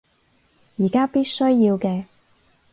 [0.79, 2.05] 而家必須要嘅